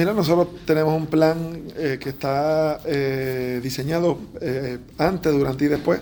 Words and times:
Mira, 0.00 0.14
nosotros 0.14 0.64
tenemos 0.64 0.94
un 0.94 1.08
plan 1.08 1.60
eh, 1.76 1.98
que 2.00 2.10
está 2.10 2.78
eh, 2.84 3.58
diseñado 3.60 4.16
eh, 4.40 4.78
antes, 4.96 5.32
durante 5.32 5.64
y 5.64 5.68
después. 5.68 6.00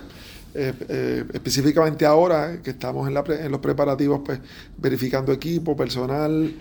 específicamente 1.33 2.05
ahora 2.05 2.61
que 2.63 2.73
estamos 2.73 3.09
en, 3.09 3.15
la 3.15 3.25
en, 3.27 3.51
los 3.51 3.61
preparativos, 3.61 4.21
pues 4.23 4.39
verificando 4.77 5.33
equipo, 5.33 5.75
personal, 5.75 6.53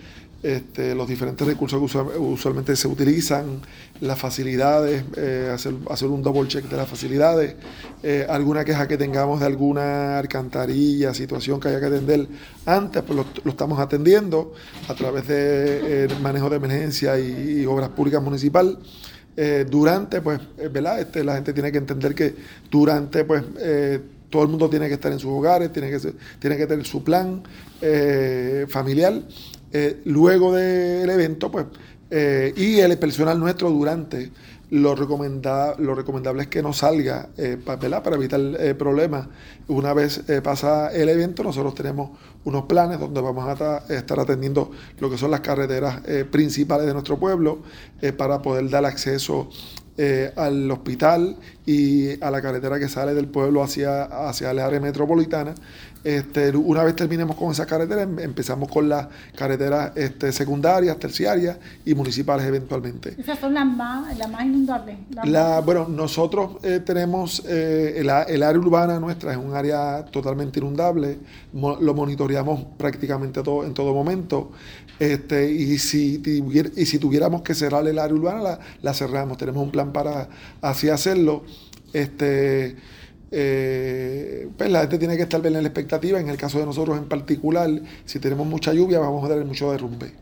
este, 0.46 0.94
los 0.94 1.08
diferentes 1.08 1.44
recursos 1.44 1.80
que 1.80 2.18
usualmente 2.18 2.76
se 2.76 2.86
utilizan, 2.86 3.62
las 4.00 4.16
facilidades, 4.16 5.02
eh, 5.16 5.50
hacer, 5.52 5.74
hacer, 5.90 6.06
un 6.08 6.22
double 6.22 6.46
check 6.46 6.66
de 6.66 6.76
las 6.76 6.88
facilidades, 6.88 7.56
eh, 8.04 8.24
alguna 8.28 8.64
queja 8.64 8.86
que 8.86 8.96
tengamos 8.96 9.40
de 9.40 9.46
alguna 9.46 10.20
alcantarilla, 10.20 11.12
situación 11.14 11.58
que 11.58 11.66
haya 11.66 11.80
que 11.80 11.86
atender 11.86 12.28
antes, 12.64 13.02
pues 13.02 13.26
lo, 13.42 13.50
estamos 13.50 13.80
atendiendo 13.80 14.54
a 14.86 14.94
través 14.94 15.26
de 15.26 16.04
eh, 16.04 16.08
manejo 16.22 16.48
de 16.48 16.56
emergencia 16.58 17.18
y, 17.18 17.66
obras 17.66 17.88
públicas 17.88 18.22
municipal. 18.22 18.78
durante, 19.68 20.20
pues, 20.20 20.40
¿verdad? 20.72 21.00
Este, 21.00 21.24
la 21.24 21.34
gente 21.34 21.52
tiene 21.52 21.72
que 21.72 21.78
entender 21.78 22.14
que 22.14 22.36
durante, 22.70 23.24
pues, 23.24 23.42
todo 24.30 24.42
el 24.42 24.48
mundo 24.48 24.70
tiene 24.70 24.86
que 24.86 24.94
estar 24.94 25.10
en 25.10 25.18
sus 25.18 25.30
hogares, 25.32 25.72
tiene 25.72 25.90
que, 25.90 25.98
tiene 26.38 26.56
que 26.56 26.66
tener 26.68 26.86
su 26.86 27.02
plan 27.02 27.42
familiar 28.68 29.22
eh, 29.72 30.00
luego 30.04 30.54
del 30.54 31.08
evento, 31.10 31.50
pues, 31.50 31.66
eh, 32.10 32.52
y 32.56 32.78
el 32.78 32.96
personal 32.98 33.38
nuestro 33.38 33.70
durante, 33.70 34.30
lo, 34.70 34.94
recomenda, 34.94 35.74
lo 35.78 35.94
recomendable 35.94 36.42
es 36.42 36.48
que 36.48 36.62
no 36.62 36.72
salga 36.72 37.28
eh, 37.36 37.56
para, 37.62 38.02
para 38.02 38.16
evitar 38.16 38.40
problemas. 38.76 39.28
Una 39.68 39.92
vez 39.94 40.22
pasa 40.42 40.92
el 40.92 41.08
evento, 41.08 41.42
nosotros 41.42 41.74
tenemos 41.74 42.10
unos 42.44 42.64
planes 42.64 42.98
donde 42.98 43.20
vamos 43.20 43.60
a 43.60 43.82
estar 43.88 44.20
atendiendo 44.20 44.70
lo 44.98 45.10
que 45.10 45.18
son 45.18 45.30
las 45.30 45.40
carreteras 45.40 46.00
principales 46.30 46.86
de 46.86 46.92
nuestro 46.92 47.18
pueblo 47.18 47.62
para 48.16 48.42
poder 48.42 48.68
dar 48.70 48.84
acceso 48.84 49.48
al 50.36 50.70
hospital 50.70 51.36
y 51.64 52.22
a 52.22 52.30
la 52.30 52.40
carretera 52.40 52.78
que 52.78 52.88
sale 52.88 53.14
del 53.14 53.26
pueblo 53.26 53.62
hacia, 53.62 54.04
hacia 54.04 54.50
el 54.50 54.58
área 54.60 54.80
metropolitana. 54.80 55.54
Este, 56.06 56.56
una 56.56 56.84
vez 56.84 56.94
terminemos 56.94 57.34
con 57.34 57.50
esa 57.50 57.66
carretera, 57.66 58.02
em, 58.02 58.20
empezamos 58.20 58.70
con 58.70 58.88
las 58.88 59.08
carreteras 59.34 59.90
este, 59.96 60.30
secundarias, 60.30 60.96
terciarias 61.00 61.58
y 61.84 61.96
municipales 61.96 62.46
eventualmente. 62.46 63.16
Esas 63.18 63.40
son 63.40 63.54
las 63.54 63.66
más, 63.66 64.16
las 64.16 64.30
más 64.30 64.44
inundables. 64.44 64.98
Bueno, 65.64 65.88
nosotros 65.88 66.58
eh, 66.62 66.78
tenemos 66.78 67.42
eh, 67.48 67.94
el, 67.96 68.08
área 68.08 68.52
urbana 68.52 69.00
nuestra, 69.00 69.32
es 69.32 69.36
un 69.36 69.52
área 69.56 70.04
totalmente 70.04 70.60
inundable, 70.60 71.18
lo 71.52 71.94
monitoreamos 71.94 72.64
prácticamente 72.78 73.42
todo, 73.42 73.64
en 73.64 73.74
todo 73.74 73.92
momento. 73.92 74.52
Este, 75.00 75.50
y, 75.50 75.76
si, 75.78 76.22
y 76.24 76.86
si 76.86 76.98
tuviéramos 77.00 77.42
que 77.42 77.54
cerrar 77.54 77.86
el 77.86 77.98
área 77.98 78.14
urbana, 78.14 78.40
la, 78.40 78.60
la 78.80 78.94
cerramos. 78.94 79.36
Tenemos 79.38 79.62
un 79.62 79.70
plan 79.70 79.85
para 79.92 80.28
así 80.60 80.88
hacerlo. 80.88 81.44
Este, 81.92 82.76
eh, 83.30 84.48
pues 84.56 84.70
la 84.70 84.80
gente 84.80 84.98
tiene 84.98 85.16
que 85.16 85.22
estar 85.24 85.40
bien 85.40 85.56
en 85.56 85.62
la 85.62 85.68
expectativa. 85.68 86.20
En 86.20 86.28
el 86.28 86.36
caso 86.36 86.58
de 86.58 86.66
nosotros 86.66 86.96
en 86.98 87.04
particular, 87.04 87.70
si 88.04 88.18
tenemos 88.18 88.46
mucha 88.46 88.72
lluvia, 88.72 88.98
vamos 88.98 89.24
a 89.24 89.28
tener 89.28 89.44
mucho 89.44 89.72
derrumbe. 89.72 90.12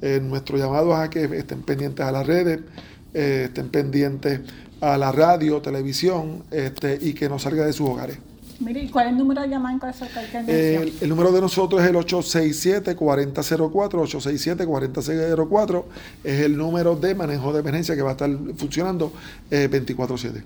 Eh, 0.00 0.20
nuestro 0.22 0.58
llamado 0.58 0.92
es 0.92 0.98
a 0.98 1.10
que 1.10 1.24
estén 1.24 1.62
pendientes 1.62 2.04
a 2.04 2.12
las 2.12 2.26
redes, 2.26 2.60
eh, 3.14 3.44
estén 3.46 3.68
pendientes 3.68 4.40
a 4.80 4.98
la 4.98 5.12
radio, 5.12 5.62
televisión 5.62 6.44
este, 6.50 6.98
y 7.00 7.14
que 7.14 7.28
no 7.28 7.38
salga 7.38 7.64
de 7.64 7.72
sus 7.72 7.88
hogares. 7.88 8.18
Mire, 8.64 8.84
¿y 8.84 8.88
cuál 8.88 9.06
es 9.06 9.12
el 9.12 9.18
número 9.18 9.42
de 9.42 9.48
llamada 9.48 9.74
en 9.74 9.80
caso 9.80 10.06
de 10.46 10.76
el, 10.76 10.92
el 11.00 11.08
número 11.08 11.32
de 11.32 11.40
nosotros 11.40 11.82
es 11.82 11.88
el 11.88 11.96
867-4004, 11.96 13.72
867-4004, 13.72 15.84
es 16.24 16.40
el 16.40 16.56
número 16.56 16.96
de 16.96 17.14
manejo 17.14 17.52
de 17.52 17.60
emergencia 17.60 17.94
que 17.96 18.02
va 18.02 18.10
a 18.10 18.12
estar 18.12 18.30
funcionando 18.56 19.12
24-7. 19.50 20.42